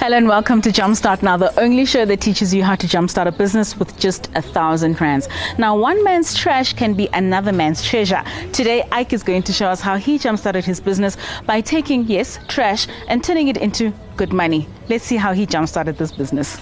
[0.00, 3.26] Hello and welcome to Jumpstart Now, the only show that teaches you how to jumpstart
[3.26, 5.28] a business with just a thousand rands.
[5.58, 8.24] Now, one man's trash can be another man's treasure.
[8.54, 12.38] Today, Ike is going to show us how he jumpstarted his business by taking, yes,
[12.48, 14.66] trash and turning it into good money.
[14.88, 16.58] Let's see how he jumpstarted this business.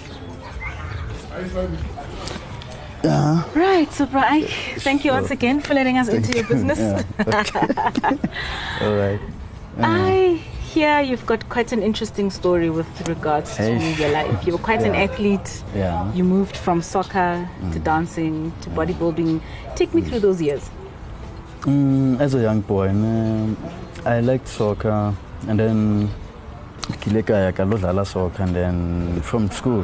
[3.05, 3.57] Yeah.
[3.57, 4.49] Right, so Ike,
[4.79, 6.77] thank you once again for letting us into your business.
[6.79, 7.03] Yeah.
[8.81, 9.21] All right.
[9.77, 14.45] I hear you've got quite an interesting story with regards to your life.
[14.45, 15.63] You were quite an athlete.
[15.75, 16.13] Yeah.
[16.13, 17.83] You moved from soccer to mm.
[17.83, 18.75] dancing to mm.
[18.77, 19.41] bodybuilding.
[19.75, 20.07] Take me mm.
[20.07, 20.69] through those years.
[21.61, 23.55] Mm, as a young boy, ne,
[24.05, 25.13] I liked soccer,
[25.47, 26.09] and then
[27.01, 29.83] kile ka ya ka lo dlala soccer, and then from school,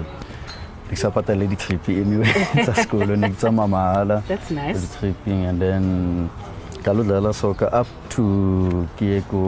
[0.89, 2.29] ke sa patale di-trip anyway
[2.63, 4.85] tsa sekolo ne ke tsamaya mahala That's nice.
[4.85, 5.83] di-tripping and then
[6.85, 8.23] ka lo dlala soccer up to
[8.95, 9.41] ke ye ko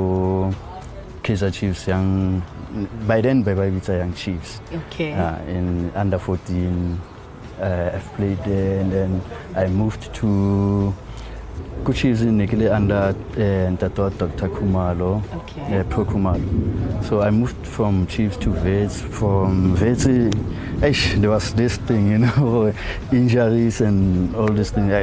[1.27, 2.41] Kaizer Chiefs young
[3.05, 5.11] by then by by bitsa young Chiefs Okay.
[5.11, 6.97] uh, in under 14
[7.59, 9.21] uh, I've played there and then
[9.53, 10.93] I moved to
[11.83, 14.47] Kuchis in Nikile under uh, Dr.
[14.49, 15.79] Kumalo, Okay.
[15.79, 17.03] uh, Pro Kumalo.
[17.03, 19.01] So I moved from Chiefs to Vets.
[19.01, 20.29] From Vets, eh,
[21.19, 22.73] there was this thing, you know,
[23.11, 24.91] injuries and all this thing.
[24.91, 25.01] I,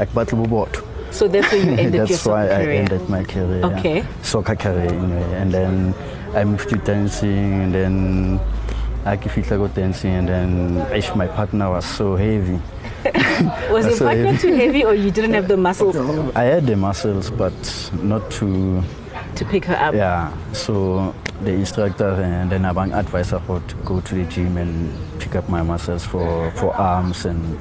[0.00, 0.70] I battle board.
[1.18, 2.80] So that's where you ended your That's why I career.
[2.82, 3.58] ended my career.
[3.58, 3.78] yeah.
[3.78, 4.04] Okay.
[4.22, 5.34] Soccer career, anyway.
[5.34, 5.94] And then
[6.32, 8.40] I moved to dancing, and then
[9.04, 12.60] I fitla go dancing, and then eish, my partner was so heavy.
[13.70, 14.38] Was your So partner heavy.
[14.38, 15.96] too heavy or you didn't have the muscles
[16.36, 17.54] I had the muscles, but
[18.02, 18.82] not to,
[19.36, 19.94] to pick her up?
[19.94, 20.32] yeah.
[20.52, 25.36] So the instructor and then Abang advised about to go to the gym and pick
[25.36, 27.24] up my muscles for, for arms.
[27.24, 27.56] And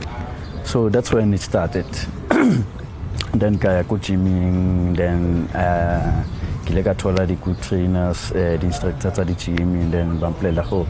[0.63, 1.85] so that's when it started.
[3.39, 6.23] then kaya go gymming, then uh,
[6.65, 10.61] kile ka thola di good trainers, uh, the instructors at the gym, and then bamplela
[10.63, 10.83] ho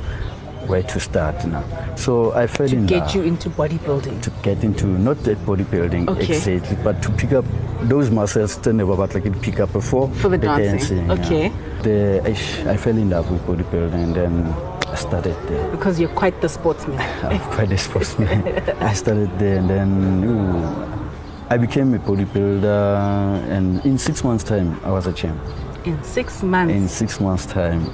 [0.67, 1.63] where to start now.
[1.95, 4.22] So I fell in To in get you into bodybuilding.
[4.22, 6.35] to get into not that bodybuilding Okay.
[6.35, 7.45] exactly, but to pick up
[7.83, 11.13] those muscles that never but like it pick up before For the dancing, yeah.
[11.13, 11.51] okay.
[11.83, 14.53] The I, I fell in love with bodybuilding and then
[14.91, 15.69] I started there.
[15.72, 16.99] Because you're quite the sportsman.
[17.23, 18.43] I'm quite a sportsman.
[18.81, 21.06] I started there and then ooh,
[21.50, 25.40] I became a bodybuilder and in six months time I was a champ.
[25.85, 26.74] In six months.
[26.74, 27.85] In six months time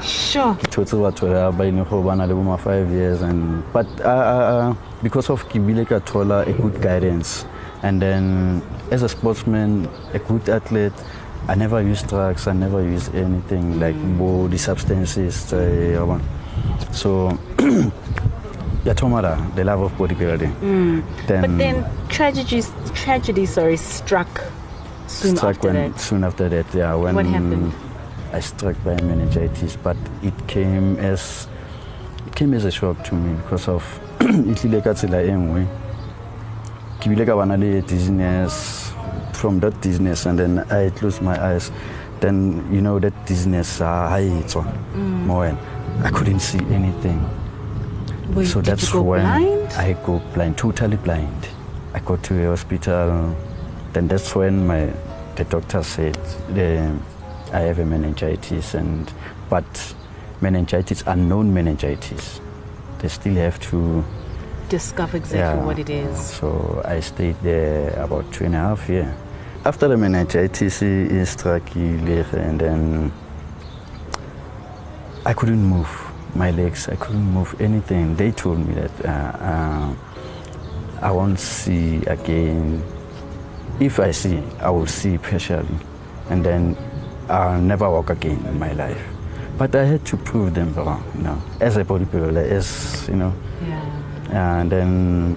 [0.00, 0.54] sure.
[0.70, 4.70] thotse batho ya ba ile go bana le boma five years and but uh, uh,
[4.70, 7.44] uh, because of ke bile ka thola a good guidance
[7.82, 8.62] and then
[8.92, 10.94] as a sportsman a good athlete
[11.48, 16.18] i never used drugs i never used anything like bo the substances uh,
[16.92, 17.36] so
[18.84, 20.52] ya thoma la the love of bodybuilding
[21.26, 22.62] then, But then tragedy,
[22.94, 24.28] tragedy, sorry, struck
[25.06, 26.00] soon struck after when, that.
[26.00, 27.72] soon after that yeah when What happened?
[28.32, 31.46] i struck by meningitis but it came as
[32.26, 33.82] it came as a shock to me because of
[34.20, 35.66] e tlile ka tsela e nngwe
[37.00, 38.90] ke bile ka bana le dizziness
[39.32, 41.70] from that dizziness and then i closed my eyes
[42.20, 44.64] then you know that dizziness uh, ha e tswa
[44.96, 45.56] Mm.
[46.04, 47.18] i couldn't see anything
[48.30, 49.72] Wait, so that's when blind?
[49.72, 51.48] I go blind, totally blind.
[51.92, 53.36] I go to the hospital.
[53.92, 54.92] Then that's when my
[55.36, 56.18] the doctor said
[56.48, 56.96] the,
[57.52, 59.12] I have a meningitis, and
[59.48, 59.94] but
[60.40, 62.40] meningitis, unknown meningitis.
[62.98, 64.04] They still have to.
[64.68, 65.64] Discover exactly yeah.
[65.64, 66.18] what it is.
[66.18, 69.14] So I stayed there about two and a half years.
[69.64, 73.12] After the meningitis is struck, and then
[75.26, 76.03] I couldn't move
[76.34, 76.88] my legs.
[76.88, 78.16] I couldn't move anything.
[78.16, 79.94] They told me that uh, uh,
[81.02, 82.82] I won't see again.
[83.80, 85.76] If I see, I will see partially,
[86.30, 86.76] and then
[87.28, 89.02] I'll never walk again in my life.
[89.58, 93.32] But I had to prove them wrong, you know, as a bodybuilder, as you know,
[93.66, 94.60] Yeah.
[94.60, 95.36] and then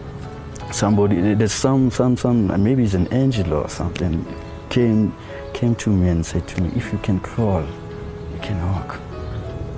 [0.71, 4.25] somebody there's some some some maybe it's an angel or something
[4.69, 5.13] came
[5.53, 8.99] came to me and said to me if you can crawl you can walk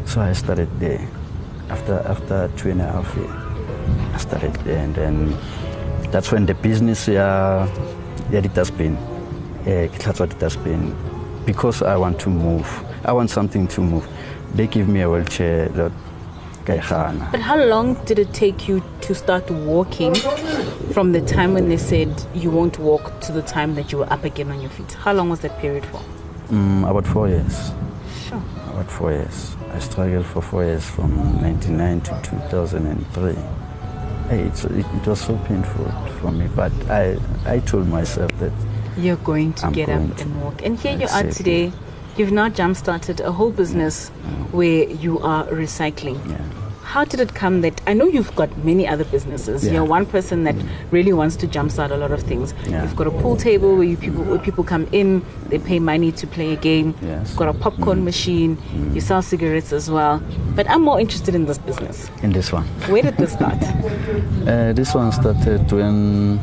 [0.10, 1.08] so i started there
[1.70, 3.30] after after two and a half years
[4.14, 5.38] i started there and then
[6.12, 7.68] that's when the business yeah
[8.32, 8.96] yeah has been.
[9.68, 10.96] yeah that's what the dustbin
[11.46, 12.68] because i want to move
[13.06, 14.08] i want something to move
[14.56, 15.92] they give me a wheelchair that.
[17.32, 20.14] But how long did it take you to start walking
[20.94, 24.14] from the time when they said you won't walk to the time that you were
[24.14, 24.94] up again on your feet?
[24.94, 26.00] How long was that period for?
[26.50, 27.72] Mm, about four years.
[28.69, 29.56] About four years.
[29.71, 33.33] I struggled for four years from 99 to 2003.
[34.30, 35.86] Hey, it, was so painful
[36.21, 38.51] for me, but I, I told myself that
[38.98, 40.24] You're going to I'm get going up to.
[40.24, 40.62] and walk.
[40.63, 41.71] And here you are today.
[42.16, 44.10] You've now jump started a whole business
[44.51, 46.19] where you are recycling.
[46.30, 46.38] Yeah.
[46.89, 49.63] How did it come that I know you've got many other businesses?
[49.63, 49.74] Yeah.
[49.74, 50.56] You're one person that
[50.89, 52.56] really wants to jumpstart a lot of things.
[52.68, 52.81] Yeah.
[52.81, 56.12] You've got a pool table where you people where people come in, they pay money
[56.12, 56.95] to play a game.
[57.03, 57.30] Yes.
[57.30, 58.57] You've got a popcorn machine.
[58.95, 60.19] You sell cigarettes as well.
[60.56, 62.09] But I'm more interested in this business.
[62.24, 62.65] In this one.
[62.89, 63.59] Where did this start?
[64.50, 66.39] Uh, this one started when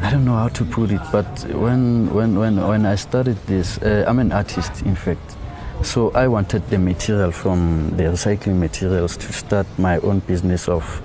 [0.00, 3.76] I don't know how to put it, but when when when when I started this,
[3.82, 5.36] uh, I'm an artist, in fact.
[5.82, 11.02] So I wanted the material from the recycling materials to start my own business of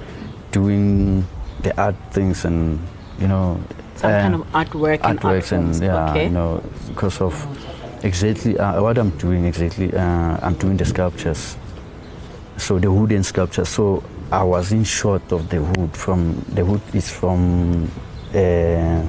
[0.52, 1.26] doing
[1.62, 2.80] the art things and
[3.20, 3.60] you know
[3.96, 6.24] Some kind of artwork and art artworks and yeah, okay.
[6.26, 7.36] you know, because of
[8.04, 9.46] exactly uh, what I'm doing.
[9.46, 11.56] Exactly, uh, I'm doing the sculptures.
[12.58, 13.70] So the wooden sculptures.
[13.70, 15.96] So I was in short of the wood.
[15.96, 17.92] From the wood is from
[18.34, 19.04] uh,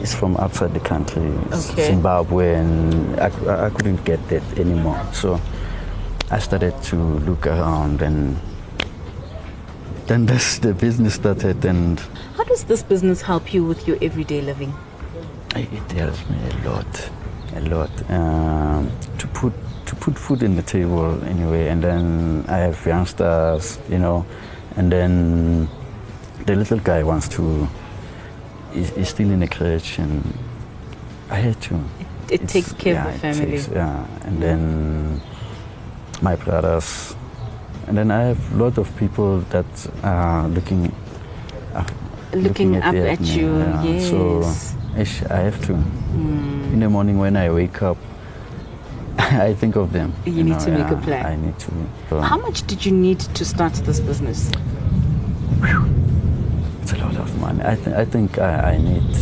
[0.00, 1.86] it's from outside the country, Okay.
[1.86, 4.98] Zimbabwe, and I, I couldn't get that anymore.
[5.12, 5.40] So
[6.30, 8.36] I started to look around, and
[10.06, 12.00] then this, the business started, and
[12.36, 14.72] How does this business help you with your everyday living?
[15.56, 17.10] it helps me a lot,
[17.56, 19.52] a lot um, to put
[19.86, 21.66] to put food in the table anyway.
[21.68, 24.24] And then I have youngsters, you know,
[24.76, 25.68] and then
[26.46, 27.68] the little guy wants to.
[28.74, 30.22] Is, is still in the crèche, and
[31.28, 31.74] I had to.
[32.28, 33.50] It It's- takes care yeah, of the family.
[33.52, 35.20] takes- yeah, and then
[36.22, 37.16] my brothers,
[37.88, 39.66] and then I have a lot of people that
[40.04, 40.92] are looking.
[41.74, 41.84] Uh,
[42.32, 43.98] Looking up the- at you, yeah.
[44.08, 44.74] So yes.
[44.96, 45.74] ish, I have to.
[45.74, 46.72] Hmm.
[46.74, 47.96] In the morning when I wake up,
[49.18, 50.12] I think of them.
[50.24, 51.26] You need to make a plan.
[51.26, 51.72] I need to.
[52.08, 54.50] So How much did you need to start this business?
[56.82, 57.62] It's a lot of money.
[57.64, 59.14] I, th- I think I, I need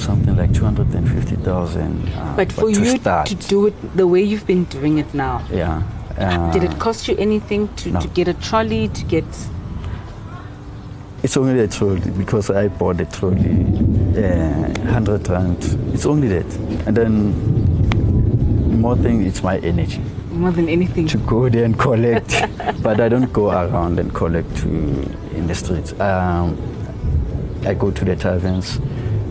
[0.00, 2.08] something like 250,000.
[2.08, 5.12] Uh, But for to you start, to do it the way you've been doing it
[5.14, 5.82] now, Yeah.
[6.18, 8.00] Uh, did it cost you anything to, no.
[8.00, 9.24] to get a trolley, to get.
[11.22, 13.62] It's only a trolley because I bought the trolley,
[14.16, 15.56] uh, 100 rand.
[15.94, 16.56] It's only that.
[16.86, 20.00] And then more thing, it's my energy
[20.32, 21.06] More than anything.
[21.08, 22.34] to go there and collect.
[22.82, 25.92] but I don't go around and collect to, in the streets.
[26.00, 26.56] Um,
[27.64, 28.76] I go to the taverns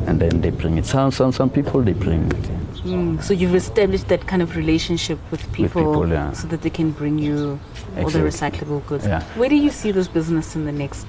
[0.07, 0.85] and then they bring it.
[0.85, 2.59] Some, some, some people, they bring it.
[2.83, 6.31] Mm, so you've established that kind of relationship with people, people, yeah.
[6.31, 7.59] so that they can bring you
[7.97, 9.05] all the recyclable goods.
[9.05, 9.21] Yeah.
[9.35, 11.05] Where do you see this business in the next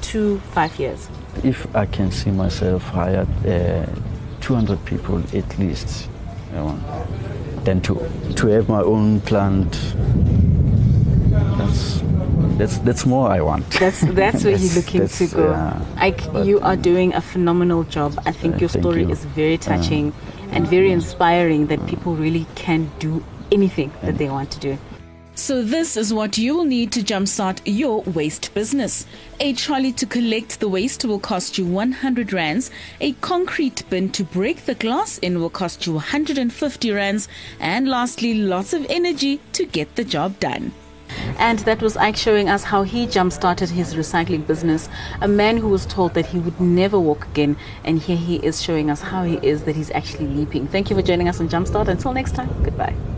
[0.00, 1.08] two, five years?
[1.42, 3.86] If I can see myself hire uh,
[4.40, 6.08] 200 people at least,
[6.50, 6.78] you know,
[7.64, 7.94] then to
[8.36, 9.72] to have my own plant,
[11.58, 11.97] that's
[12.58, 13.68] that's that's more I want.
[13.80, 15.50] That's that's where you're looking to go.
[15.50, 15.80] yeah.
[15.96, 18.18] Ike, But, you are doing a phenomenal job.
[18.26, 19.10] I think Uh, your story you.
[19.10, 20.12] is very touching
[20.52, 23.22] and very inspiring that people really can do
[23.52, 24.78] anything that they want to do.
[25.34, 29.06] So, this is what you will need to jumpstart your waste business.
[29.38, 32.72] A trolley to collect the waste will cost you 100 rands.
[33.00, 37.28] A concrete bin to break the glass in will cost you 150 rands.
[37.60, 40.72] And lastly, lots of energy to get the job done.
[41.38, 44.88] And that was Ike showing us how he jump started his recycling business.
[45.20, 47.56] A man who was told that he would never walk again.
[47.84, 50.66] And here he is showing us how he is that he's actually leaping.
[50.66, 51.88] Thank you for joining us on Jumpstart.
[51.88, 53.17] Until next time, goodbye.